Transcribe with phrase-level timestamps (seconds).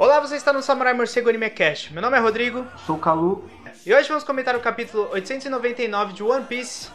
[0.00, 1.92] Olá, você está no Samurai Morcego Anime Cast.
[1.92, 2.64] Meu nome é Rodrigo.
[2.86, 3.50] Sou o Kalu.
[3.84, 6.88] E hoje vamos comentar o capítulo 899 de One Piece.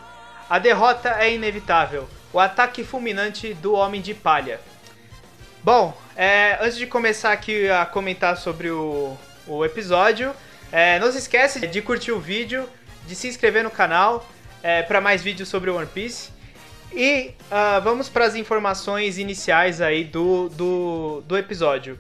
[0.50, 2.08] A derrota é inevitável.
[2.32, 4.58] O ataque fulminante do Homem de Palha.
[5.62, 10.34] Bom, é, antes de começar aqui a comentar sobre o, o episódio,
[10.72, 12.70] é, não se esquece de curtir o vídeo,
[13.06, 14.26] de se inscrever no canal
[14.64, 16.32] é, para mais vídeos sobre o One Piece.
[16.94, 22.00] E uh, vamos para as informações iniciais aí do, do, do episódio.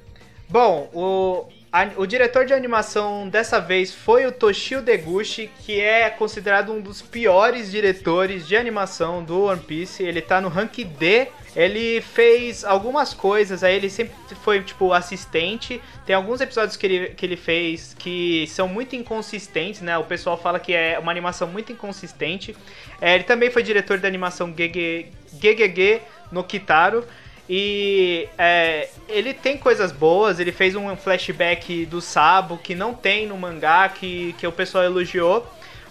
[0.53, 6.11] Bom, o, a, o diretor de animação dessa vez foi o Toshio Deguchi, que é
[6.11, 10.03] considerado um dos piores diretores de animação do One Piece.
[10.03, 11.27] Ele tá no rank D.
[11.55, 14.13] Ele fez algumas coisas, aí ele sempre
[14.43, 15.81] foi, tipo, assistente.
[16.05, 19.97] Tem alguns episódios que ele, que ele fez que são muito inconsistentes, né?
[19.97, 22.55] O pessoal fala que é uma animação muito inconsistente.
[23.01, 27.03] É, ele também foi diretor da animação GGG no Kitaro.
[27.49, 33.27] E é, ele tem coisas boas, ele fez um flashback do Sabo que não tem
[33.27, 35.45] no mangá, que, que o pessoal elogiou.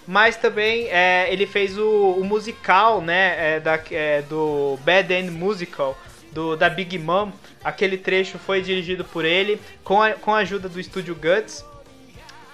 [0.06, 5.30] Mas também é, ele fez o, o musical, né, é, da, é, do Bad End
[5.30, 5.96] Musical,
[6.32, 7.30] do, da Big Mom.
[7.62, 11.64] Aquele trecho foi dirigido por ele, com a, com a ajuda do estúdio Guts.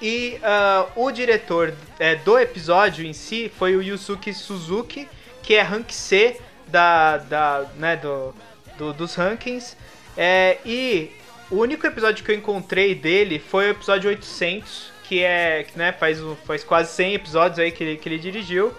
[0.00, 5.08] E uh, o diretor é, do episódio em si foi o Yusuke Suzuki,
[5.42, 8.34] que é rank C da, da, né, do,
[8.78, 9.76] do, dos rankings.
[10.16, 11.10] É, e
[11.50, 16.18] o único episódio que eu encontrei dele foi o episódio 800, que é, né, faz,
[16.46, 18.72] faz quase 100 episódios aí que ele, que ele dirigiu.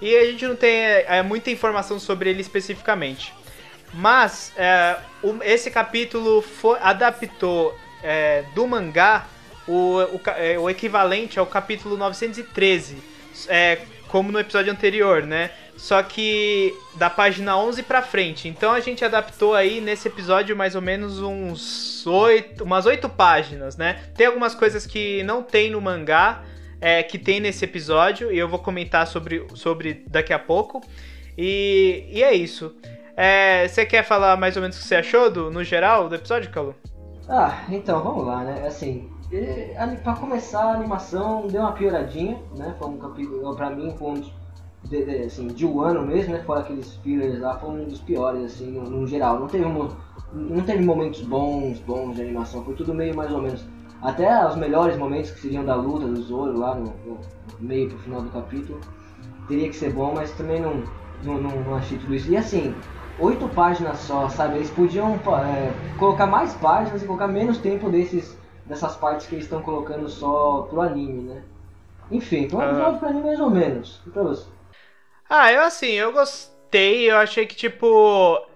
[0.00, 3.34] E a gente não tem é, é muita informação sobre ele especificamente.
[3.92, 9.26] Mas é, o, esse capítulo foi, adaptou é, do mangá
[9.66, 12.96] o, o, é, o, equivalente ao capítulo 913,
[13.48, 15.50] é, como no episódio anterior, né?
[15.76, 18.48] Só que da página 11 pra frente.
[18.48, 23.76] Então a gente adaptou aí nesse episódio mais ou menos uns oito, umas oito páginas,
[23.76, 24.00] né?
[24.16, 26.42] Tem algumas coisas que não tem no mangá,
[26.80, 30.82] é, que tem nesse episódio, e eu vou comentar sobre, sobre daqui a pouco.
[31.36, 32.74] E, e é isso.
[33.16, 36.14] É, você quer falar mais ou menos o que você achou do, no geral do
[36.14, 36.74] episódio, Calu?
[37.28, 38.66] Ah, então vamos lá, né?
[38.66, 39.08] Assim,
[40.02, 42.74] para começar a animação deu uma pioradinha, né?
[42.78, 44.32] Foi um capítulo, pra mim, um dos
[44.84, 46.42] de, de, assim, de um ano mesmo, né?
[46.44, 49.38] Fora aqueles fillers lá, foi um dos piores, assim, no, no geral.
[49.38, 49.88] Não teve, um,
[50.32, 53.64] não teve momentos bons, bons de animação, foi tudo meio mais ou menos.
[54.00, 57.18] Até os melhores momentos que seriam da luta do Zoro lá no, no
[57.58, 58.80] meio pro final do capítulo,
[59.48, 60.84] teria que ser bom, mas também não,
[61.24, 62.30] não, não, não achei tudo isso.
[62.30, 62.74] E assim,
[63.18, 64.56] oito páginas só, sabe?
[64.56, 68.38] Eles podiam é, colocar mais páginas e colocar menos tempo desses,
[68.68, 71.42] dessas partes que eles estão colocando só pro anime, né?
[72.10, 72.98] Enfim, foi um episódio uh...
[72.98, 74.00] pro anime mais ou menos.
[74.06, 74.46] E pra você?
[75.28, 78.46] Ah, eu assim, eu gostei, eu achei que, tipo.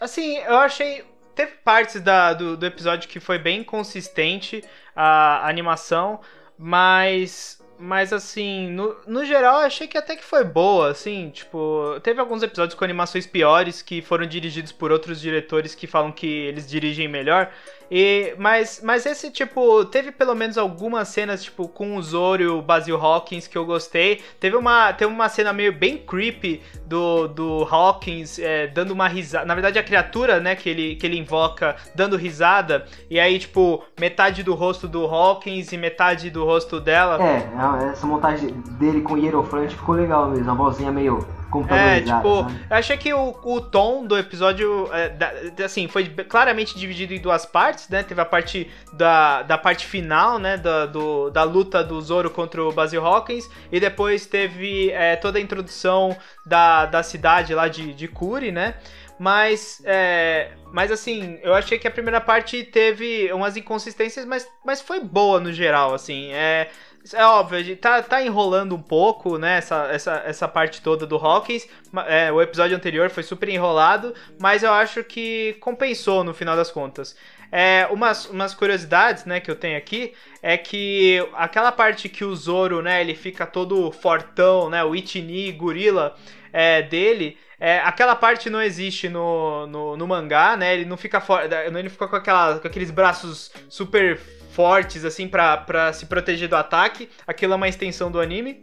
[0.00, 1.04] Assim, eu achei.
[1.34, 4.62] Teve partes da, do, do episódio que foi bem consistente
[4.94, 6.20] a animação,
[6.58, 11.98] mas mas assim, no, no geral eu achei que até que foi boa, assim, tipo,
[12.00, 16.26] teve alguns episódios com animações piores que foram dirigidos por outros diretores que falam que
[16.26, 17.50] eles dirigem melhor,
[17.94, 22.46] e, mas, mas esse, tipo, teve pelo menos algumas cenas, tipo, com o Zoro e
[22.46, 24.22] o Basil Hawkins que eu gostei.
[24.40, 29.44] Teve uma, teve uma cena meio bem creepy do, do Hawkins é, dando uma risada.
[29.44, 32.86] Na verdade, a criatura, né, que ele, que ele invoca dando risada.
[33.10, 37.22] E aí, tipo, metade do rosto do Hawkins e metade do rosto dela.
[37.22, 37.46] É,
[37.90, 40.50] essa montagem dele com o Hierofrante ficou legal mesmo.
[40.50, 41.26] A vozinha meio
[41.70, 42.66] é, tipo, sabe?
[42.70, 45.32] eu achei que o, o tom do episódio, é, da,
[45.64, 48.02] assim, foi claramente dividido em duas partes, né?
[48.02, 50.56] Teve a parte da, da parte final, né?
[50.56, 55.38] Da, do, da luta do Zoro contra o Basil Hawkins, e depois teve é, toda
[55.38, 58.74] a introdução da, da cidade lá de, de Kuri, né?
[59.18, 64.80] Mas, é, mas assim, eu achei que a primeira parte teve umas inconsistências, mas, mas
[64.80, 66.32] foi boa no geral, assim.
[66.32, 66.68] É,
[67.12, 71.06] é óbvio, a gente tá, tá enrolando um pouco, né, essa, essa, essa parte toda
[71.06, 71.66] do Hawkins.
[72.06, 76.70] É, o episódio anterior foi super enrolado, mas eu acho que compensou no final das
[76.70, 77.16] contas.
[77.50, 82.34] É, umas, umas curiosidades, né, que eu tenho aqui é que aquela parte que o
[82.34, 86.16] Zoro, né, ele fica todo fortão, né, o Ichini, gorila
[86.52, 90.74] é, dele, é, aquela parte não existe no, no, no, mangá, né?
[90.74, 91.40] Ele não fica for...
[91.44, 94.18] ele fica com, aquela, com aqueles braços super
[94.52, 97.08] fortes, assim, para se proteger do ataque.
[97.26, 98.62] Aquilo é uma extensão do anime.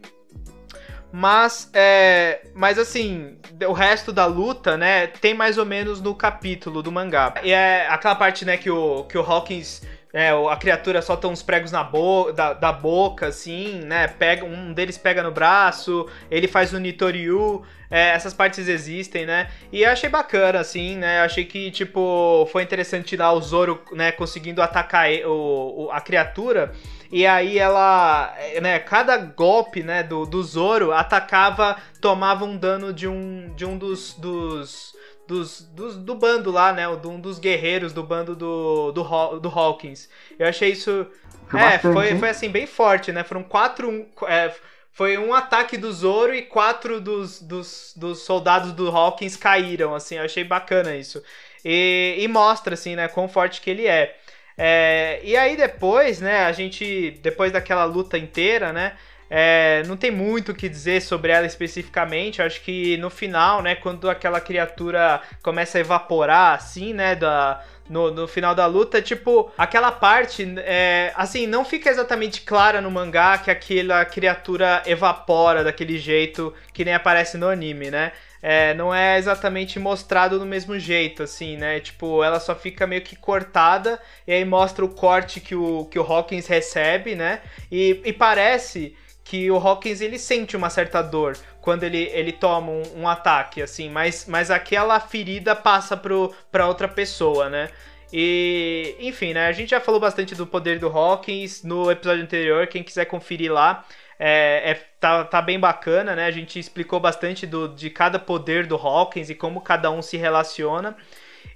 [1.12, 6.82] Mas, é, mas assim, o resto da luta, né, tem mais ou menos no capítulo
[6.82, 7.34] do mangá.
[7.42, 11.42] E é aquela parte, né, que o, que o Hawkins é, a criatura solta uns
[11.42, 14.08] pregos na bo da, da boca, assim, né?
[14.08, 17.62] Pega, um deles pega no braço, ele faz o Nitoryu.
[17.88, 19.50] É, essas partes existem, né?
[19.72, 21.20] E eu achei bacana, assim, né?
[21.22, 26.72] achei que, tipo, foi interessante lá o Zoro, né, conseguindo atacar o, o, a criatura.
[27.10, 33.08] E aí ela, né, cada golpe, né, do, do Zoro atacava, tomava um dano de
[33.08, 34.94] um, de um dos, dos
[35.30, 36.88] dos, dos, do bando lá, né?
[36.88, 40.08] Um dos guerreiros do bando do, do, do Hawkins.
[40.36, 41.06] Eu achei isso.
[41.48, 43.22] Foi é, bastante, foi, foi assim, bem forte, né?
[43.22, 44.08] Foram quatro.
[44.26, 44.52] É,
[44.92, 50.16] foi um ataque do Zoro e quatro dos, dos, dos soldados do Hawkins caíram, assim,
[50.16, 51.22] eu achei bacana isso.
[51.64, 54.16] E, e mostra, assim, né, quão forte que ele é.
[54.58, 55.20] é.
[55.22, 58.96] E aí depois, né, a gente, depois daquela luta inteira, né,
[59.32, 62.42] é, não tem muito o que dizer sobre ela especificamente.
[62.42, 68.10] Acho que no final, né, quando aquela criatura começa a evaporar, assim, né, da, no,
[68.10, 73.38] no final da luta, tipo, aquela parte, é, assim, não fica exatamente clara no mangá
[73.38, 78.10] que aquela criatura evapora daquele jeito que nem aparece no anime, né?
[78.42, 81.78] É, não é exatamente mostrado do mesmo jeito, assim, né?
[81.78, 85.98] Tipo, ela só fica meio que cortada e aí mostra o corte que o, que
[85.98, 87.42] o Hawkins recebe, né?
[87.70, 88.96] E, e parece
[89.30, 93.62] que o Hawkins ele sente uma certa dor quando ele, ele toma um, um ataque,
[93.62, 97.70] assim, mas, mas aquela ferida passa para outra pessoa, né?
[98.12, 99.46] E, enfim, né?
[99.46, 102.66] A gente já falou bastante do poder do Hawkins no episódio anterior.
[102.66, 103.84] Quem quiser conferir lá,
[104.18, 106.24] é, é, tá, tá bem bacana, né?
[106.26, 110.16] A gente explicou bastante do, de cada poder do Hawkins e como cada um se
[110.16, 110.96] relaciona.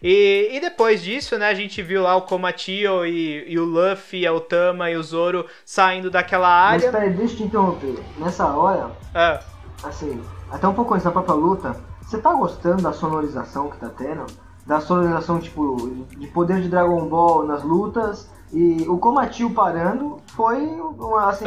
[0.02, 4.26] E, e depois disso, né, a gente viu lá o Komatio e, e o Luffy,
[4.26, 6.90] a Otama e o Zoro saindo daquela área.
[6.90, 7.98] Mas peraí, deixa eu te interromper.
[8.18, 9.40] Nessa hora, é.
[9.82, 13.90] assim, até um pouco antes da própria luta, você tá gostando da sonorização que tá
[13.96, 14.26] tendo?
[14.66, 20.64] Da sonorização, tipo, de poder de Dragon Ball nas lutas e o Komatio parando foi
[20.64, 21.44] uma, assim,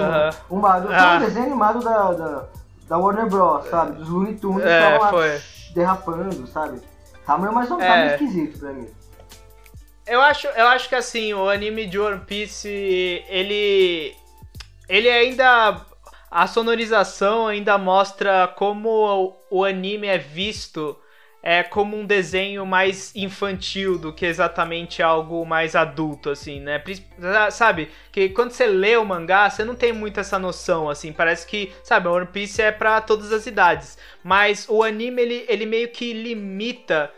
[0.52, 1.16] um, barulho, ah.
[1.16, 2.44] um desenho animado da, da,
[2.90, 3.94] da Warner Bros, sabe?
[3.94, 5.42] Dos Looney Tunes é, estavam lá foi.
[5.74, 6.82] derrapando, sabe?
[7.28, 8.14] Tá mais ou menos é.
[8.14, 8.88] esquisito pra mim.
[10.06, 12.70] Eu acho, eu acho que assim, o anime de One Piece,
[13.28, 14.16] ele.
[14.88, 15.86] Ele ainda.
[16.32, 20.98] A sonorização ainda mostra como o anime é visto
[21.50, 26.84] é como um desenho mais infantil do que exatamente algo mais adulto, assim, né?
[27.52, 27.90] Sabe?
[28.12, 31.14] Que quando você lê o mangá, você não tem muito essa noção, assim.
[31.14, 33.98] Parece que, sabe, One Piece é para todas as idades.
[34.22, 37.10] Mas o anime, ele, ele meio que limita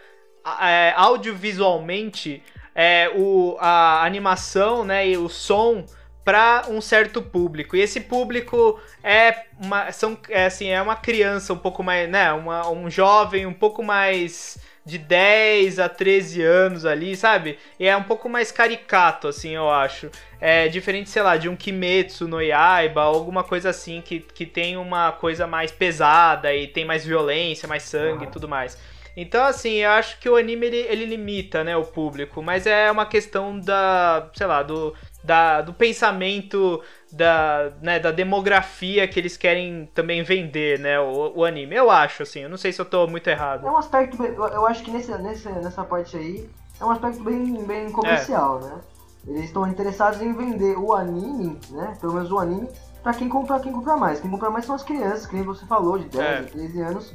[0.61, 2.43] é, audiovisualmente
[2.75, 5.83] é, o, a animação, né, e o som
[6.23, 7.75] para um certo público.
[7.75, 12.31] E esse público é uma, são, é, assim, é uma criança um pouco mais, né,
[12.31, 17.59] uma, um jovem um pouco mais de 10 a 13 anos ali, sabe?
[17.79, 20.09] E é um pouco mais caricato, assim, eu acho.
[20.41, 24.77] É diferente, sei lá, de um Kimetsu no Yaiba, alguma coisa assim, que, que tem
[24.77, 28.77] uma coisa mais pesada e tem mais violência, mais sangue e tudo mais.
[29.15, 32.89] Então, assim, eu acho que o anime ele, ele limita, né, o público, mas é
[32.89, 36.81] uma questão da, sei lá, do, da, do pensamento
[37.11, 41.75] da, né, da demografia que eles querem também vender, né, o, o, anime.
[41.75, 43.67] Eu acho, assim, eu não sei se eu tô muito errado.
[43.67, 46.49] É um aspecto, eu acho que nesse, nesse, nessa parte aí,
[46.79, 48.65] é um aspecto bem, bem comercial, é.
[48.65, 48.81] né?
[49.27, 52.69] Eles estão interessados em vender o anime, né, pelo menos o anime,
[53.03, 54.21] pra quem compra, quem compra mais.
[54.21, 56.41] Quem compra mais são as crianças, que nem você falou, de 10, é.
[56.43, 57.13] 13 anos.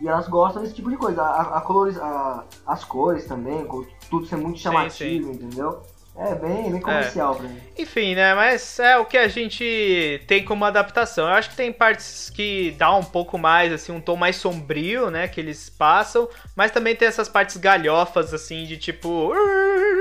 [0.00, 1.22] E elas gostam desse tipo de coisa.
[1.22, 3.66] A, a colores, a, as cores também,
[4.08, 5.46] tudo ser muito chamativo, sim, sim.
[5.46, 5.82] entendeu?
[6.20, 7.36] É bem, bem comercial é.
[7.36, 7.60] pra mim.
[7.78, 8.34] Enfim, né?
[8.34, 11.28] Mas é o que a gente tem como adaptação.
[11.28, 15.12] Eu acho que tem partes que dá um pouco mais, assim, um tom mais sombrio,
[15.12, 15.28] né?
[15.28, 16.28] Que eles passam.
[16.56, 19.32] Mas também tem essas partes galhofas, assim, de tipo.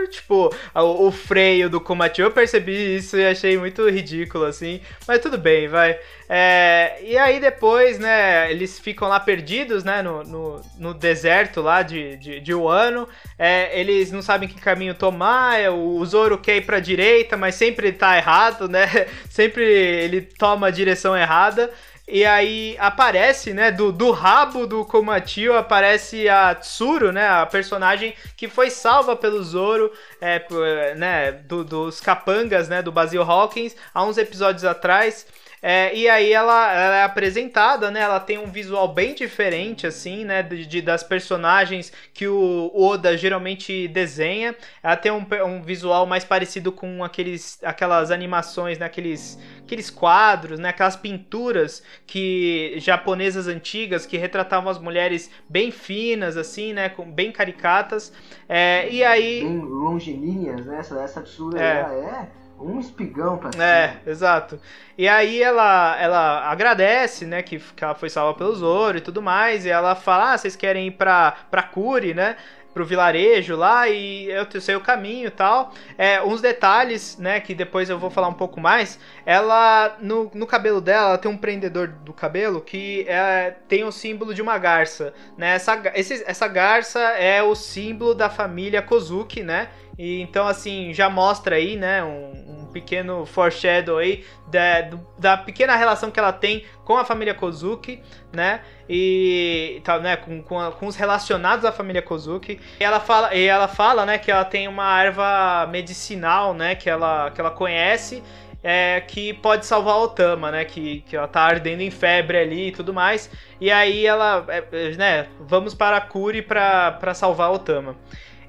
[0.08, 2.22] Tipo, o, o freio do Komati.
[2.22, 4.82] Eu percebi isso e achei muito ridículo, assim.
[5.08, 6.00] Mas tudo bem, vai.
[6.30, 11.82] É, e aí depois, né, eles ficam lá perdidos, né, no, no, no deserto lá
[11.82, 13.08] de, de, de Wano.
[13.40, 17.56] É, eles não sabem que caminho tomar, é, o Zoro quer ir pra direita, mas
[17.56, 18.88] sempre tá errado, né?
[19.30, 21.72] Sempre ele toma a direção errada.
[22.10, 28.16] E aí aparece, né, do, do rabo do Komatio, aparece a Tsuru, né, a personagem
[28.38, 34.06] que foi salva pelo Zoro, é, né, do, dos capangas, né, do Basil Hawkins, há
[34.06, 35.28] uns episódios atrás.
[35.62, 38.02] É, e aí ela, ela, é apresentada, né?
[38.02, 40.44] Ela tem um visual bem diferente, assim, né?
[40.44, 44.56] De, de, das personagens que o Oda geralmente desenha.
[44.84, 48.86] Ela tem um, um visual mais parecido com aqueles, aquelas animações, né?
[48.86, 50.70] Aqueles, aqueles quadros, né?
[50.70, 56.90] Aquelas pinturas que japonesas antigas que retratavam as mulheres bem finas, assim, né?
[56.90, 58.14] Com, bem caricatas.
[58.48, 59.44] É, e aí...
[59.44, 60.78] Bem de linhas, né?
[60.80, 61.24] Essa, essa
[61.58, 61.64] é.
[61.64, 63.64] é um espigão pra cima.
[63.64, 64.60] É, exato.
[64.98, 69.22] E aí ela, ela agradece, né, que, que ela foi salva pelo Zoro e tudo
[69.22, 72.36] mais, e ela fala, ah, vocês querem ir pra, pra Curi, né?
[72.78, 75.74] pro vilarejo lá e eu sei o caminho e tal.
[75.98, 79.00] É, uns detalhes, né, que depois eu vou falar um pouco mais.
[79.26, 83.92] Ela, no, no cabelo dela, ela tem um prendedor do cabelo que é, tem o
[83.92, 85.56] símbolo de uma garça, né?
[85.56, 89.70] Essa, esse, essa garça é o símbolo da família Kozuki, né?
[89.98, 95.76] E então, assim, já mostra aí, né, um, um pequeno foreshadow aí da, da pequena
[95.76, 98.02] relação que ela tem com a família Kozuki,
[98.32, 98.62] né?
[98.88, 102.60] E tá, né, com, com, a, com, os relacionados à família Kozuki.
[102.80, 106.90] E ela fala, e ela fala, né, que ela tem uma erva medicinal, né, que
[106.90, 108.22] ela, que ela conhece
[108.64, 110.66] é, que pode salvar a Otama, né?
[110.66, 113.30] Que, que ela tá ardendo em febre ali e tudo mais.
[113.62, 115.28] E aí ela, é, né?
[115.40, 117.96] Vamos para a Cure para salvar a Otama.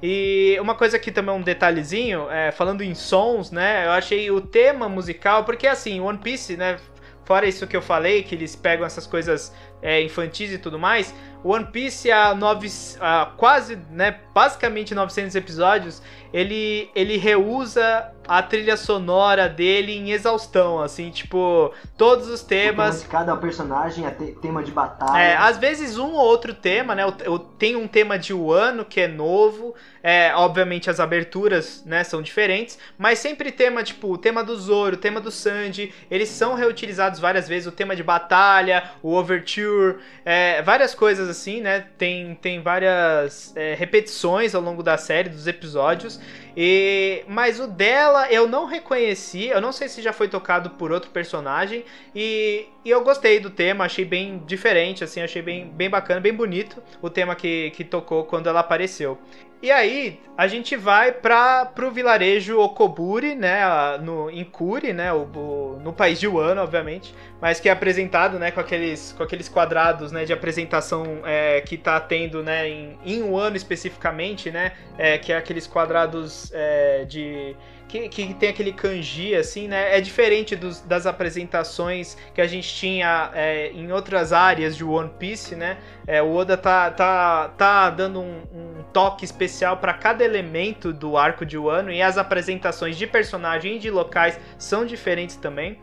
[0.02, 3.86] E uma coisa aqui também, um detalhezinho, é, falando em sons, né?
[3.86, 6.78] Eu achei o tema musical, porque assim, One Piece, né?
[7.24, 9.52] Fora isso que eu falei, que eles pegam essas coisas
[9.82, 11.14] é, infantis e tudo mais,
[11.44, 12.68] One Piece há, nove,
[13.00, 16.02] há quase, né, basicamente 900 episódios,
[16.32, 23.04] ele, ele reusa a trilha sonora dele em exaustão, assim, tipo, todos os temas.
[23.04, 25.18] Cada personagem é tema de batalha.
[25.18, 27.04] É, às vezes um ou outro tema, né?
[27.58, 29.74] Tem um tema de Wano que é novo.
[30.00, 34.94] É, obviamente as aberturas, né, são diferentes, mas sempre tema, tipo, o tema do Zoro,
[34.94, 39.98] o tema do Sanji, eles são reutilizados várias vezes, o tema de batalha, o Overture,
[40.24, 41.84] é, várias coisas assim, né?
[41.98, 46.20] Tem, tem várias é, repetições ao longo da série, dos episódios.
[46.60, 50.90] E, mas o dela eu não reconheci, eu não sei se já foi tocado por
[50.90, 51.84] outro personagem.
[52.12, 56.34] E, e eu gostei do tema, achei bem diferente, assim, achei bem, bem bacana, bem
[56.34, 59.16] bonito o tema que, que tocou quando ela apareceu.
[59.60, 63.58] E aí, a gente vai para pro vilarejo Okoburi, né,
[64.00, 68.38] no, em Kuri, né, o, o, no país de Wano, obviamente, mas que é apresentado,
[68.38, 72.96] né, com aqueles, com aqueles quadrados, né, de apresentação é, que tá tendo, né, em,
[73.04, 77.56] em Wano especificamente, né, é, que é aqueles quadrados é, de
[77.88, 79.96] que, que tem aquele kanji, assim, né?
[79.96, 85.10] É diferente dos, das apresentações que a gente tinha é, em outras áreas de One
[85.18, 85.78] Piece, né?
[86.06, 91.16] É, o Oda tá, tá, tá dando um, um toque especial para cada elemento do
[91.16, 95.78] arco de Wano e as apresentações de personagem e de locais são diferentes também.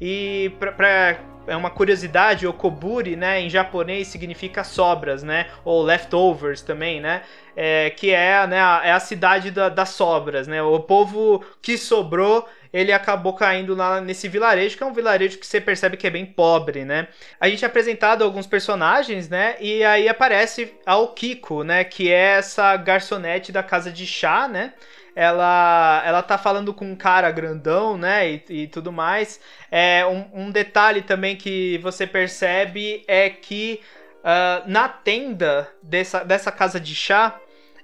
[0.00, 7.00] E para é uma curiosidade, okoburi, né, em japonês significa sobras, né, ou leftovers também,
[7.00, 7.22] né,
[7.56, 11.76] é, que é, né, a, é a cidade da, das sobras, né, o povo que
[11.76, 16.06] sobrou ele acabou caindo lá nesse vilarejo, que é um vilarejo que você percebe que
[16.06, 17.08] é bem pobre, né?
[17.40, 19.56] A gente é apresentado alguns personagens, né?
[19.58, 21.82] E aí aparece a Okiko, né?
[21.82, 24.72] Que é essa garçonete da casa de chá, né?
[25.14, 29.40] ela, ela tá falando com um cara grandão, né, e, e tudo mais.
[29.70, 33.80] É, um, um, detalhe também que você percebe é que
[34.20, 37.38] uh, na tenda dessa, dessa casa de chá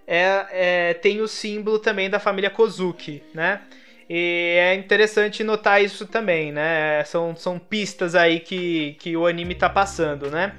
[0.07, 3.61] é, é, tem o símbolo também da família Kozuki, né?
[4.09, 7.03] E é interessante notar isso também, né?
[7.05, 10.55] São, são pistas aí que, que o anime tá passando, né?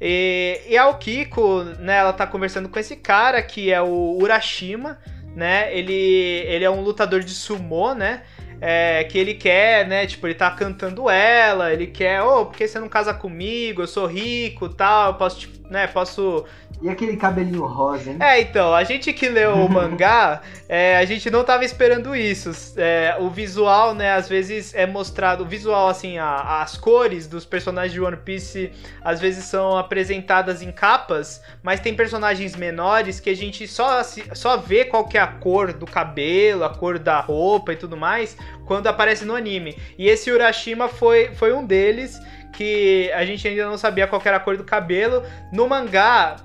[0.00, 4.98] E, e a Okiko, né, ela tá conversando com esse cara que é o Urashima,
[5.34, 5.76] né?
[5.76, 8.22] Ele, ele é um lutador de sumô, né?
[8.64, 10.06] É, que ele quer, né?
[10.06, 13.82] Tipo, ele tá cantando ela, ele quer, ô, oh, por que você não casa comigo?
[13.82, 15.88] Eu sou rico tal, eu posso, tipo, né?
[15.88, 16.44] Posso
[16.82, 18.16] e aquele cabelinho rosa, hein?
[18.20, 22.50] É, então, a gente que leu o mangá, é, a gente não tava esperando isso.
[22.76, 25.44] É, o visual, né, às vezes é mostrado.
[25.44, 30.60] O visual, assim, a, as cores dos personagens de One Piece às vezes são apresentadas
[30.60, 34.02] em capas, mas tem personagens menores que a gente só,
[34.34, 37.96] só vê qual que é a cor do cabelo, a cor da roupa e tudo
[37.96, 38.36] mais,
[38.66, 39.76] quando aparece no anime.
[39.96, 42.18] E esse Urashima foi, foi um deles
[42.52, 45.22] que a gente ainda não sabia qual era a cor do cabelo.
[45.52, 46.36] No mangá,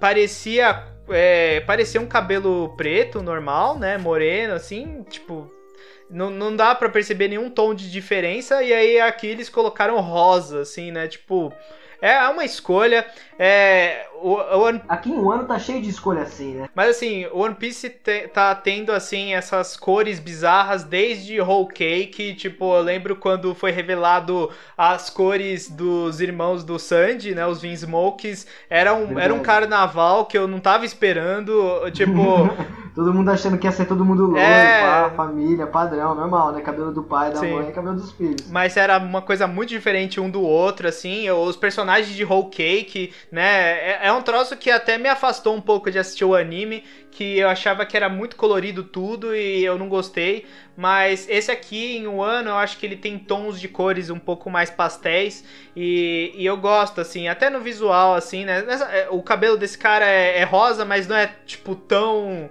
[0.00, 3.98] parecia é, parecia um cabelo preto, normal, né?
[3.98, 5.52] Moreno, assim, tipo.
[6.10, 8.62] Não, não dá para perceber nenhum tom de diferença.
[8.62, 11.08] E aí aqui eles colocaram rosa, assim, né?
[11.08, 11.52] Tipo.
[12.00, 13.06] É uma escolha.
[13.38, 14.80] É, o, One...
[14.88, 16.68] Aqui em um ano tá cheio de escolha assim, né?
[16.74, 22.34] Mas assim, o One Piece te, tá tendo assim essas cores bizarras desde Whole Cake.
[22.34, 27.46] Tipo, eu lembro quando foi revelado as cores dos irmãos do Sandy, né?
[27.46, 28.46] Os Vinsmokes.
[28.70, 31.52] Era um, era um carnaval que eu não tava esperando.
[31.92, 32.48] Tipo.
[32.94, 34.80] todo mundo achando que ia ser todo mundo loiro, é...
[34.80, 36.60] pá, família, padrão, normal, né?
[36.60, 37.52] Cabelo do pai, da Sim.
[37.52, 38.48] mãe e cabelo dos filhos.
[38.48, 41.28] Mas era uma coisa muito diferente um do outro, assim.
[41.30, 43.42] Os personagens de Whole Cake, né?
[43.42, 47.38] É, é um troço que até me afastou um pouco de assistir o anime, que
[47.38, 50.46] eu achava que era muito colorido tudo e eu não gostei.
[50.76, 54.18] Mas esse aqui, em um ano, eu acho que ele tem tons de cores um
[54.18, 55.44] pouco mais pastéis
[55.76, 58.64] e, e eu gosto, assim, até no visual, assim, né?
[58.90, 62.50] É, o cabelo desse cara é, é rosa, mas não é, tipo, tão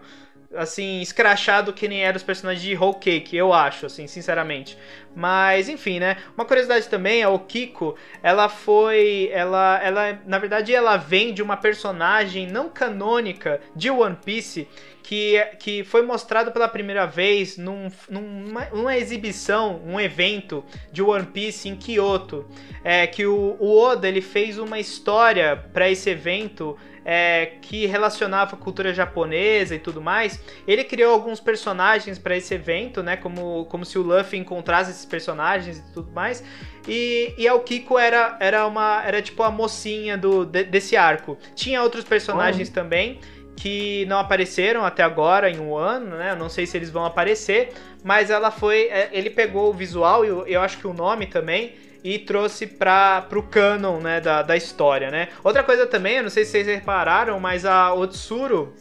[0.56, 4.78] assim, escrachado que nem eram os personagens de Whole Cake, eu acho, assim, sinceramente.
[5.16, 6.18] Mas, enfim, né?
[6.36, 9.30] Uma curiosidade também é o Kiko, ela foi.
[9.32, 14.68] Ela, ela, na verdade, ela vem de uma personagem não canônica de One Piece
[15.04, 21.26] que, que foi mostrado pela primeira vez num, numa, numa exibição, um evento de One
[21.26, 22.46] Piece em Kyoto.
[22.84, 28.56] É, que o, o Oda ele fez uma história para esse evento é, que relacionava
[28.56, 30.42] a cultura japonesa e tudo mais.
[30.66, 33.18] Ele criou alguns personagens para esse evento, né?
[33.18, 36.44] Como, como se o Luffy encontrasse esses personagens e tudo mais.
[36.88, 41.38] E, e a Kiko era, era uma era tipo a mocinha do, de, desse arco.
[41.56, 42.74] Tinha outros personagens oh.
[42.74, 43.20] também
[43.56, 46.32] que não apareceram até agora em um ano, né?
[46.32, 50.26] Eu não sei se eles vão aparecer, mas ela foi, é, ele pegou o visual
[50.26, 54.42] e eu, eu acho que o nome também e trouxe para o canon né, da,
[54.42, 55.30] da história, né?
[55.44, 58.74] Outra coisa também, eu não sei se vocês repararam, mas a Otsuru,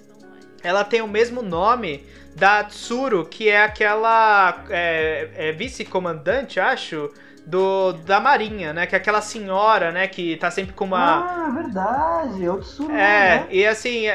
[0.63, 7.11] ela tem o mesmo nome da Tsuru, que é aquela é, é vice-comandante, acho,
[7.47, 8.87] do da Marinha, né?
[8.87, 10.09] Que é aquela senhora, né?
[10.09, 11.47] Que tá sempre com uma...
[11.47, 12.95] Ah, verdade, Otsuru, É,
[13.41, 13.47] né?
[13.51, 14.07] e assim,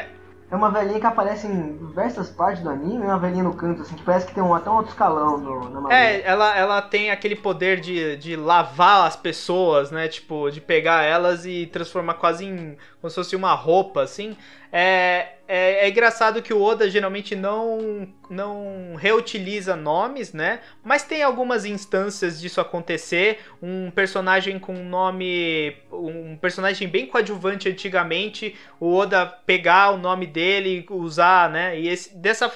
[0.49, 3.81] é, uma velhinha que aparece em diversas partes do anime, é uma velhinha no canto,
[3.81, 5.99] assim, que parece que tem um, até um outro escalão no, na marinha.
[5.99, 10.07] É, ela, ela tem aquele poder de, de lavar as pessoas, né?
[10.07, 12.77] Tipo, de pegar elas e transformar quase em.
[13.07, 14.35] Como se fosse uma roupa, assim.
[14.71, 20.59] É, é, é, engraçado que o Oda geralmente não, não reutiliza nomes, né?
[20.83, 23.39] Mas tem algumas instâncias disso acontecer.
[23.61, 25.75] Um personagem com nome.
[25.91, 31.79] Um personagem bem coadjuvante antigamente, o Oda pegar o nome dele e usar, né?
[31.79, 32.51] E esse, dessa.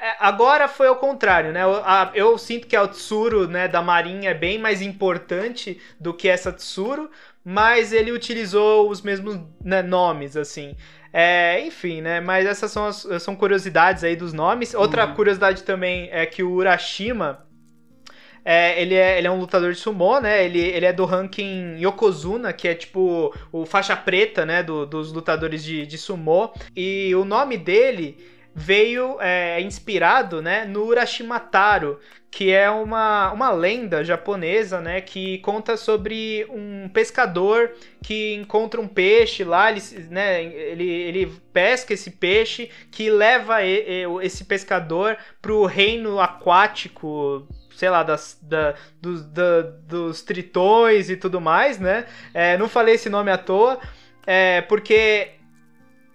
[0.00, 1.64] É, agora foi ao contrário, né?
[1.64, 6.14] Eu, a, eu sinto que a Tsuru né, da Marinha é bem mais importante do
[6.14, 7.10] que essa Tsuru,
[7.44, 10.76] mas ele utilizou os mesmos né, nomes, assim.
[11.12, 12.20] É, enfim, né?
[12.20, 14.74] Mas essas são, as, são curiosidades aí dos nomes.
[14.74, 15.14] Outra uhum.
[15.14, 17.46] curiosidade também é que o Urashima.
[18.44, 20.44] É, ele, é, ele é um lutador de sumô, né?
[20.44, 24.62] Ele, ele é do ranking Yokozuna, que é tipo o faixa preta, né?
[24.62, 26.52] Do, dos lutadores de, de sumô.
[26.74, 28.16] E o nome dele
[28.58, 35.38] veio é, inspirado né, no Urashima Taro, que é uma, uma lenda japonesa, né, que
[35.38, 37.70] conta sobre um pescador
[38.02, 44.44] que encontra um peixe lá, ele, né, ele, ele pesca esse peixe, que leva esse
[44.44, 51.40] pescador para o reino aquático, sei lá, das, da, dos, da, dos tritões e tudo
[51.40, 52.06] mais, né?
[52.34, 53.78] É, não falei esse nome à toa,
[54.26, 55.37] é, porque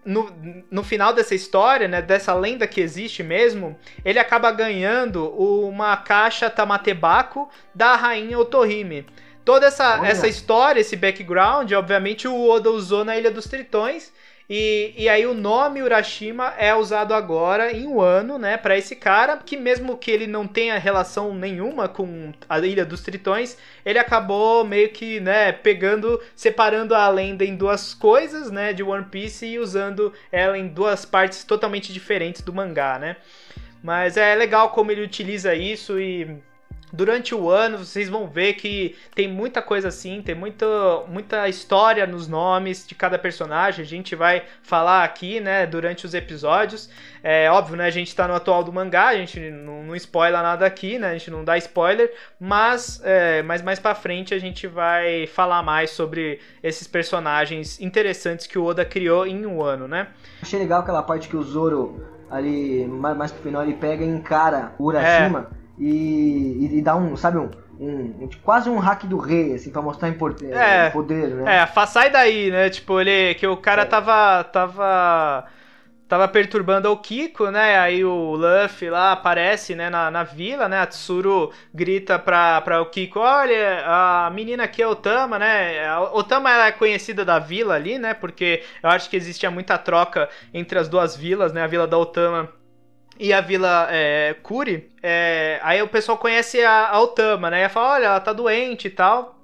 [0.06, 5.96] no, no final dessa história, né, dessa lenda que existe mesmo, ele acaba ganhando uma
[5.98, 9.06] caixa Tamatebako da rainha Otohime.
[9.46, 14.14] Toda essa, essa história, esse background, obviamente o Oda usou na Ilha dos Tritões
[14.50, 18.96] e, e aí o nome Urashima é usado agora em um ano, né, para esse
[18.96, 24.00] cara, que mesmo que ele não tenha relação nenhuma com a Ilha dos Tritões, ele
[24.00, 29.46] acabou meio que, né, pegando, separando a lenda em duas coisas, né, de One Piece
[29.46, 33.18] e usando ela em duas partes totalmente diferentes do mangá, né?
[33.82, 36.42] Mas é legal como ele utiliza isso e
[36.94, 40.66] durante o ano vocês vão ver que tem muita coisa assim, tem muita,
[41.08, 43.84] muita história nos nomes de cada personagem.
[43.84, 46.90] A gente vai falar aqui, né, durante os episódios.
[47.24, 50.44] É óbvio, né, a gente tá no atual do mangá, a gente não, não spoila
[50.44, 54.40] nada aqui, né, a gente não dá spoiler, mas, é, mas mais pra frente a
[54.40, 59.88] gente vai falar mais sobre esses personagens interessantes que o Oda criou em um ano,
[59.88, 60.08] né.
[60.42, 64.08] Achei legal aquela parte que o Zoro ali, mais, mais pro final, ele pega e
[64.08, 65.50] encara o Urashima.
[65.60, 69.82] É e, e, dá um, sabe, um, um, quase um hack do rei, assim, pra
[69.82, 71.64] mostrar import, é, poder, né?
[71.64, 72.70] É, sai daí, né?
[72.70, 73.34] Tipo, ele.
[73.36, 73.86] Que o cara é.
[73.86, 74.44] tava.
[74.44, 75.46] tava.
[76.06, 77.80] Tava perturbando o Kiko, né?
[77.80, 80.80] Aí o Luffy lá aparece, né, na, na vila, né?
[80.80, 85.88] A Tsuru grita pra, pra o Kiko: Olha, a menina aqui é Otama, né?
[85.88, 88.14] A Otama ela é conhecida da vila ali, né?
[88.14, 91.64] Porque eu acho que existia muita troca entre as duas vilas, né?
[91.64, 92.48] A vila da Otama
[93.20, 97.66] e a Vila é, Curi, é, aí o pessoal conhece a, a Otama, né?
[97.66, 99.40] E fala, olha, ela tá doente e tal.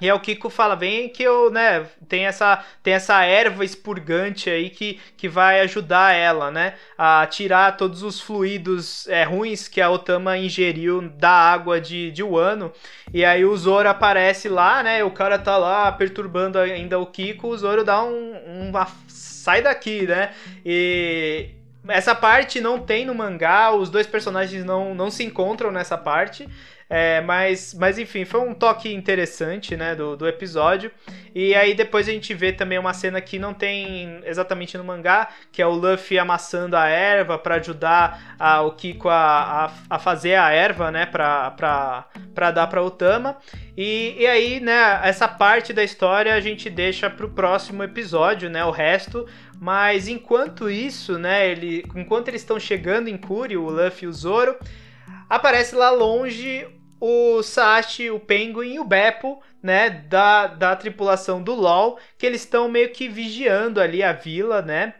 [0.00, 4.48] E aí o Kiko fala, vem que eu, né, tem essa, tem essa erva expurgante
[4.48, 9.80] aí que, que vai ajudar ela, né, a tirar todos os fluidos é, ruins que
[9.80, 12.72] a Otama ingeriu da água de, de Wano.
[13.12, 17.48] E aí o Zoro aparece lá, né, o cara tá lá perturbando ainda o Kiko,
[17.48, 18.34] o Zoro dá um,
[18.68, 18.72] um
[19.08, 20.30] sai daqui, né,
[20.64, 21.57] e,
[21.88, 26.48] essa parte não tem no mangá, os dois personagens não, não se encontram nessa parte.
[26.90, 30.90] É, mas, mas enfim, foi um toque interessante, né, do, do episódio.
[31.34, 35.28] E aí depois a gente vê também uma cena que não tem exatamente no mangá,
[35.52, 39.98] que é o Luffy amassando a erva para ajudar a, o Kiko a, a, a,
[39.98, 43.36] fazer a erva, né, pra, pra, pra dar pra Otama.
[43.76, 48.64] E, e aí, né, essa parte da história a gente deixa pro próximo episódio, né,
[48.64, 49.26] o resto.
[49.60, 54.12] Mas enquanto isso, né, ele, enquanto eles estão chegando em Kuri, o Luffy e o
[54.12, 54.56] Zoro,
[55.28, 56.66] aparece lá longe
[57.00, 62.42] o Sashi, o Penguin e o Beppo, né, da, da tripulação do LoL, que eles
[62.42, 64.94] estão meio que vigiando ali a vila, né,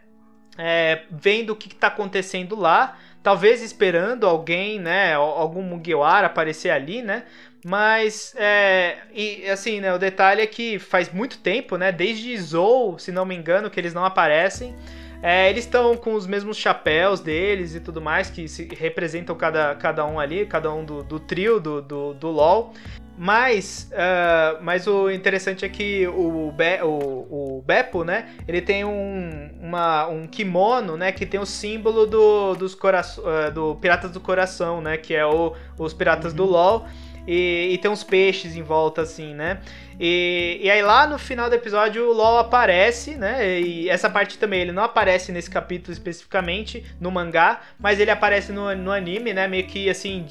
[0.57, 7.01] é, vendo o que está acontecendo lá, talvez esperando alguém, né, algum Mugiwara aparecer ali,
[7.01, 7.23] né,
[7.65, 12.97] mas, é, e assim, né, o detalhe é que faz muito tempo, né, desde Zou,
[12.97, 14.75] se não me engano, que eles não aparecem,
[15.21, 19.75] é, eles estão com os mesmos chapéus deles e tudo mais, que se representam cada,
[19.75, 22.73] cada um ali, cada um do, do trio do, do, do LoL.
[23.21, 28.29] Mas, uh, mas o interessante é que o, Be o, o Beppo, né?
[28.47, 31.11] Ele tem um, uma, um kimono, né?
[31.11, 34.95] Que tem o símbolo do, dos uh, do Piratas do Coração, né?
[34.95, 36.37] Que é o, os Piratas uhum.
[36.37, 36.87] do LoL.
[37.31, 39.59] E, e, tem uns peixes em volta, assim, né?
[39.99, 43.61] E, e aí lá no final do episódio o LOL aparece, né?
[43.61, 48.51] E essa parte também, ele não aparece nesse capítulo especificamente no mangá, mas ele aparece
[48.51, 49.47] no, no anime, né?
[49.47, 50.25] Meio que assim,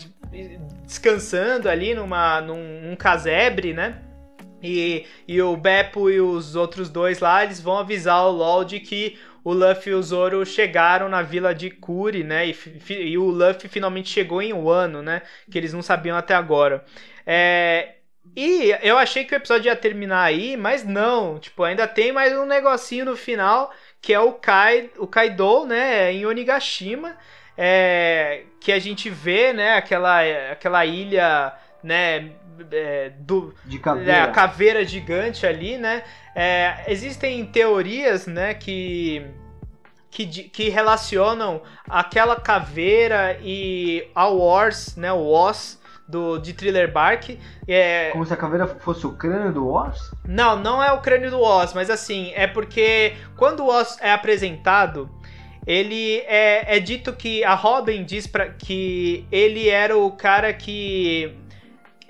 [0.84, 4.00] descansando ali numa, num, num casebre, né?
[4.60, 8.80] E, e o Beppo e os outros dois lá, eles vão avisar o LOL de
[8.80, 9.16] que
[9.48, 12.46] o Luffy e o Zoro chegaram na vila de Kuri, né?
[12.46, 12.54] E,
[12.90, 15.22] e, o Luffy finalmente chegou em Wano, né?
[15.50, 16.84] Que eles não sabiam até agora.
[17.26, 17.94] É,
[18.36, 21.38] e eu achei que o episódio ia terminar aí, mas não.
[21.38, 26.12] Tipo, ainda tem mais um negocinho no final, que é o, Kai, o Kaido, né,
[26.12, 27.16] em Onigashima.
[27.56, 30.20] É, que a gente vê, né, aquela,
[30.52, 32.32] aquela ilha, né,
[32.72, 34.12] é, do, de caveira.
[34.12, 36.02] É, a caveira gigante ali, né.
[36.34, 39.26] É, existem teorias, né, que,
[40.10, 47.38] que, que relacionam aquela caveira e a Wars, né, o Oz, do, de Thriller Bark.
[47.66, 48.10] É...
[48.12, 50.10] Como se a caveira fosse o crânio do Oz?
[50.26, 54.10] Não, não é o crânio do Oz, mas assim, é porque quando o Oz é
[54.10, 55.10] apresentado,
[55.66, 61.36] ele é, é dito que a Robin diz para que ele era o cara que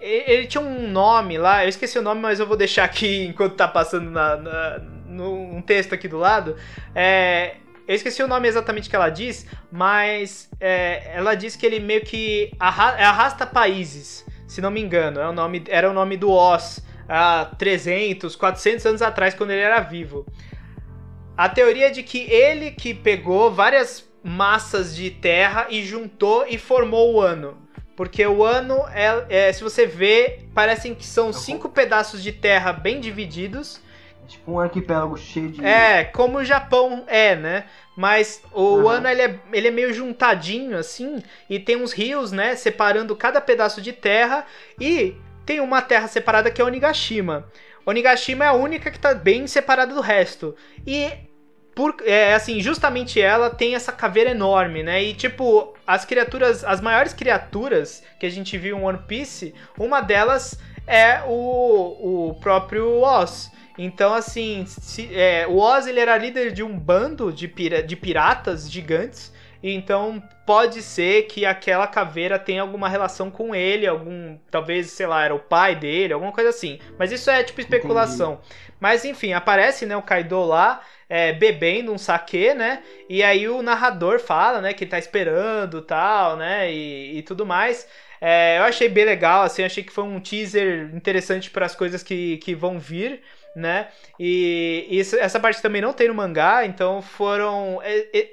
[0.00, 3.56] ele tinha um nome lá, eu esqueci o nome, mas eu vou deixar aqui enquanto
[3.56, 6.56] tá passando na, na, no, um texto aqui do lado.
[6.94, 7.56] É,
[7.86, 12.02] eu esqueci o nome exatamente que ela diz, mas é, ela diz que ele meio
[12.02, 15.20] que é arrasta países, se não me engano.
[15.20, 19.62] É o nome, era o nome do Oz há 300, 400 anos atrás, quando ele
[19.62, 20.26] era vivo.
[21.36, 26.58] A teoria é de que ele que pegou várias massas de terra e juntou e
[26.58, 27.56] formou o ano.
[27.98, 32.72] Porque o ano, é, é se você vê, parecem que são cinco pedaços de terra
[32.72, 33.80] bem divididos
[34.28, 35.64] Tipo um arquipélago cheio de.
[35.64, 37.64] É, como o Japão é, né?
[37.96, 38.88] Mas o uhum.
[38.88, 43.40] ano ele é, ele é meio juntadinho assim, e tem uns rios, né, separando cada
[43.40, 44.46] pedaço de terra,
[44.78, 47.50] e tem uma terra separada que é Onigashima.
[47.86, 50.54] Onigashima é a única que tá bem separada do resto.
[50.86, 51.10] E
[51.78, 55.00] por, é, assim, justamente ela tem essa caveira enorme, né?
[55.00, 60.00] E tipo, as criaturas, as maiores criaturas que a gente viu em One Piece, uma
[60.00, 63.52] delas é o, o próprio Oz.
[63.78, 67.94] Então, assim, se, é, o Oz ele era líder de um bando de, pira, de
[67.94, 69.32] piratas gigantes.
[69.62, 74.38] Então, pode ser que aquela caveira tenha alguma relação com ele, algum.
[74.50, 76.78] Talvez, sei lá, era o pai dele, alguma coisa assim.
[76.98, 78.34] Mas isso é tipo especulação.
[78.34, 78.72] Entendi.
[78.80, 80.80] Mas enfim, aparece né, o Kaido lá.
[81.10, 82.82] É, bebendo um saque, né?
[83.08, 86.70] E aí o narrador fala, né, que tá esperando tal, né?
[86.70, 87.88] E, e tudo mais.
[88.20, 92.02] É, eu achei bem legal, assim, achei que foi um teaser interessante para as coisas
[92.02, 93.22] que, que vão vir
[93.58, 93.88] né?
[94.18, 97.80] E isso, essa parte também não tem no mangá, então foram.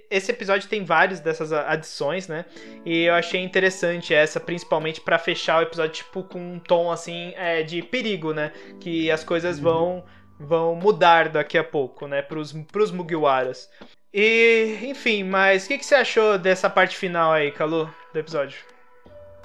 [0.09, 2.45] Esse episódio tem vários dessas adições, né?
[2.85, 7.33] E eu achei interessante essa, principalmente para fechar o episódio, tipo, com um tom assim
[7.35, 8.51] é, de perigo, né?
[8.79, 9.63] Que as coisas uhum.
[9.63, 10.05] vão,
[10.39, 12.21] vão mudar daqui a pouco, né?
[12.21, 13.69] Pros, pros Mugiwaras.
[14.13, 18.74] E, enfim, mas o que, que você achou dessa parte final aí, Kalu, do episódio?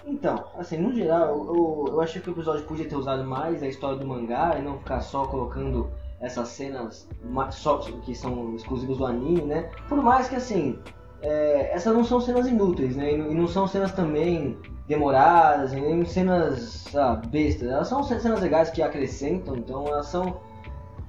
[0.06, 3.66] Então, assim, no geral, eu, eu achei que o episódio podia ter usado mais a
[3.66, 7.08] história do mangá e não ficar só colocando essas cenas
[7.50, 9.70] só que são exclusivas do anime, né?
[9.88, 10.78] Por mais que, assim,
[11.22, 13.12] é, essas não são cenas inúteis, né?
[13.12, 14.58] E não são cenas também
[14.88, 17.68] demoradas, nem cenas ah, bestas.
[17.68, 20.40] Elas são cenas legais que acrescentam, então elas são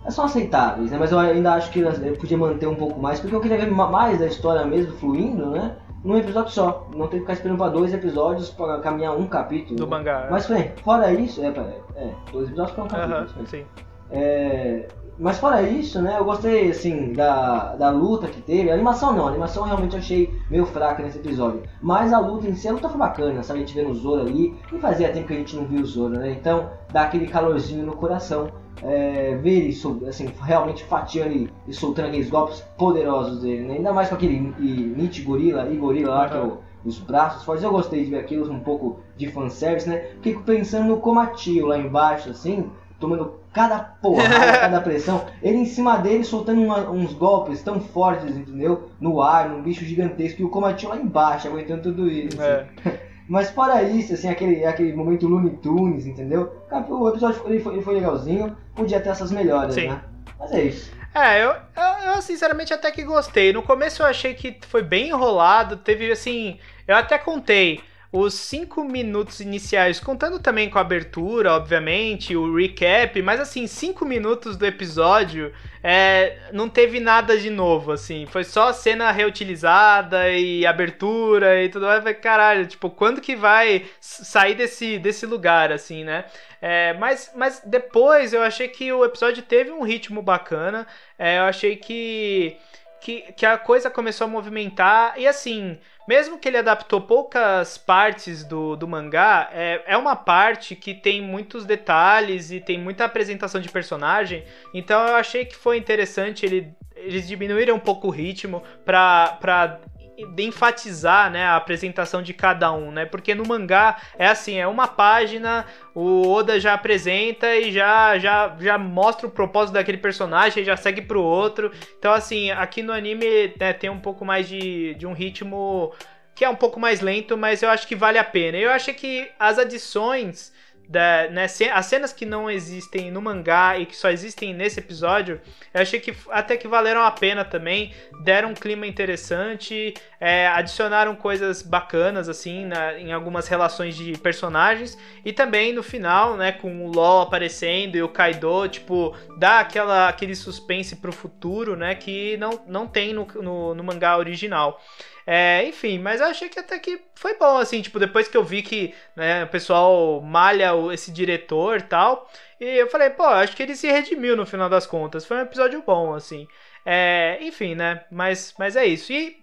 [0.10, 0.97] são aceitáveis, né?
[0.97, 3.69] Mas eu ainda acho que eu podia manter um pouco mais, porque eu queria ver
[3.69, 5.75] mais da história mesmo fluindo, né?
[6.04, 6.88] Num episódio só.
[6.96, 9.76] Não ter que ficar esperando pra dois episódios pra caminhar um capítulo.
[9.76, 9.90] Do né?
[9.90, 10.28] mangá.
[10.30, 11.48] Mas foi, fora isso, é,
[11.96, 13.16] é, dois episódios pra um capítulo.
[13.16, 13.46] Aham, né?
[13.46, 13.66] sim.
[14.10, 14.88] É,
[15.22, 18.72] mas fora isso, né, eu gostei, assim, da, da luta que teve.
[18.72, 21.62] A animação não, a animação eu realmente achei meio fraca nesse episódio.
[21.80, 23.60] Mas a luta em si, a luta foi bacana, sabe?
[23.60, 25.86] A gente vendo o Zoro ali, e fazia tempo que a gente não viu o
[25.86, 26.32] Zoro, né?
[26.32, 28.48] Então, dá aquele calorzinho no coração.
[28.84, 33.74] É, ver ele, assim, realmente fatiando e, soltando aqueles golpes poderosos dele, né?
[33.76, 37.64] Ainda mais com aquele Nietzsche Gorila, e Gorila lá, que é o, os braços fortes.
[37.64, 40.08] Eu gostei de ver aquilo, um pouco de fanservice, né?
[40.22, 44.30] Fico pensando no Komatio lá embaixo, assim, tomando cada porrada,
[44.62, 45.26] cada pressão.
[45.44, 48.90] Ele em cima dele soltando uma- uns golpes tão fortes, entendeu?
[49.00, 52.42] No ar, num bicho gigantesco, e o Komatio lá embaixo, aguentando tudo isso.
[52.42, 52.66] É.
[53.32, 56.54] Mas fora isso, assim, aquele, aquele momento Looney Tunes, entendeu?
[56.89, 59.88] O episódio foi, ele foi, ele foi legalzinho, podia ter essas melhoras, Sim.
[59.88, 60.02] né?
[60.38, 60.91] Mas é isso.
[61.15, 63.54] É, eu, eu, eu, sinceramente até que gostei.
[63.54, 66.60] No começo eu achei que foi bem enrolado, teve assim.
[66.86, 67.80] Eu até contei
[68.12, 74.04] os cinco minutos iniciais, contando também com a abertura, obviamente, o recap, mas assim, cinco
[74.04, 78.26] minutos do episódio é, não teve nada de novo, assim.
[78.26, 82.04] Foi só cena reutilizada e abertura e tudo mais.
[82.19, 86.26] Caralho, tipo, quando que vai sair desse, desse lugar, assim, né?
[86.62, 90.86] É, mas, mas depois eu achei que o episódio teve um ritmo bacana.
[91.17, 92.58] É, eu achei que,
[93.02, 95.16] que, que a coisa começou a movimentar.
[95.18, 100.76] E assim, mesmo que ele adaptou poucas partes do, do mangá, é, é uma parte
[100.76, 104.46] que tem muitos detalhes e tem muita apresentação de personagem.
[104.74, 109.80] Então eu achei que foi interessante ele, eles diminuíram um pouco o ritmo pra.
[110.17, 113.06] De enfatizar né, a apresentação de cada um, né?
[113.06, 118.56] Porque no mangá é assim, é uma página, o Oda já apresenta e já, já,
[118.60, 121.71] já mostra o propósito daquele personagem, já segue pro outro.
[121.97, 125.93] Então, assim, aqui no anime né, tem um pouco mais de, de um ritmo
[126.34, 128.58] que é um pouco mais lento, mas eu acho que vale a pena.
[128.58, 130.52] Eu achei que as adições,
[130.88, 135.39] da, né, as cenas que não existem no mangá e que só existem nesse episódio,
[135.74, 137.94] eu achei que até que valeram a pena também.
[138.24, 144.98] Deram um clima interessante, é, adicionaram coisas bacanas, assim, na- em algumas relações de personagens.
[145.26, 150.08] E também no final, né, com o LOL aparecendo e o Kaido, tipo, dá aquela,
[150.08, 154.80] aquele suspense pro futuro, né, que não, não tem no, no, no mangá original.
[155.26, 158.44] É, enfim, mas eu achei que até que foi bom, assim, tipo, depois que eu
[158.44, 162.30] vi que né, o pessoal malha esse diretor e tal,
[162.60, 165.26] e eu falei, pô, acho que ele se redimiu no final das contas.
[165.26, 166.48] Foi um episódio bom, assim.
[166.86, 169.12] É, enfim, né, mas, mas é isso.
[169.14, 169.40] E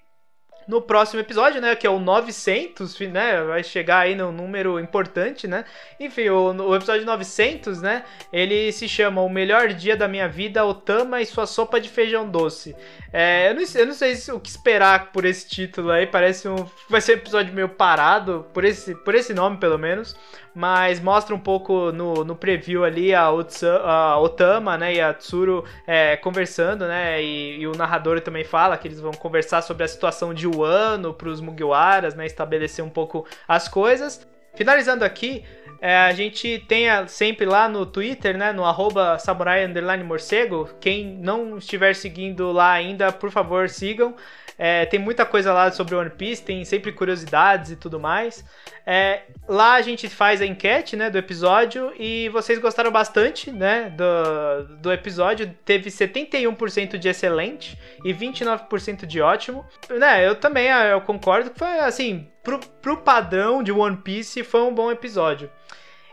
[0.68, 5.48] no próximo episódio, né, que é o 900, né, vai chegar aí num número importante,
[5.48, 5.64] né,
[5.98, 10.64] enfim, o, o episódio 900, né, ele se chama O Melhor Dia da Minha Vida,
[10.64, 12.76] Otama e Sua Sopa de Feijão Doce.
[13.12, 16.06] É, eu, não, sei- eu não sei se- o que esperar por esse título aí,
[16.06, 20.14] parece um, vai ser um episódio meio parado, por esse, por esse nome pelo menos,
[20.58, 25.64] mas mostra um pouco no, no preview ali a, a Otama, né, e a Tsuru
[25.86, 29.88] é, conversando, né, e, e o narrador também fala que eles vão conversar sobre a
[29.88, 34.26] situação de Wano para os Mugiwaras, né, estabelecer um pouco as coisas.
[34.56, 35.44] Finalizando aqui,
[35.80, 39.64] é, a gente tem a- sempre lá no Twitter, né, no arroba samurai
[40.02, 40.68] morcego.
[40.80, 44.16] Quem não estiver seguindo lá ainda, por favor, sigam.
[44.58, 48.44] É, tem muita coisa lá sobre One Piece, tem sempre curiosidades e tudo mais.
[48.84, 53.90] É, lá a gente faz a enquete né, do episódio e vocês gostaram bastante né,
[53.90, 55.54] do, do episódio.
[55.64, 59.64] Teve 71% de excelente e 29% de ótimo.
[59.88, 64.42] Né, eu também ah, eu concordo que foi assim, pro, pro padrão de One Piece,
[64.42, 65.48] foi um bom episódio.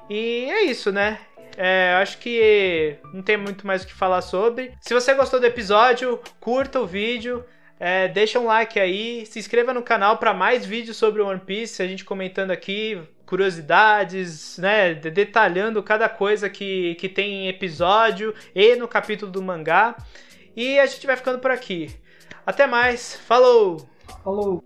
[0.07, 1.17] E é isso, né?
[1.57, 4.73] É, acho que não tem muito mais o que falar sobre.
[4.81, 7.43] Se você gostou do episódio, curta o vídeo.
[7.79, 11.81] É, deixa um like aí, se inscreva no canal para mais vídeos sobre One Piece,
[11.81, 18.33] a gente comentando aqui curiosidades, né, de- detalhando cada coisa que, que tem em episódio
[18.53, 19.95] e no capítulo do mangá.
[20.55, 21.93] E a gente vai ficando por aqui.
[22.45, 23.89] Até mais, falou!
[24.23, 24.65] Falou!